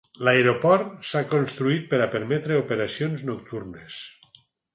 L'aeroport 0.27 0.87
s'ha 1.09 1.21
construït 1.33 1.85
per 1.91 1.99
a 2.07 2.07
permetre 2.15 2.59
operacions 2.63 3.23
nocturnes. 3.29 4.01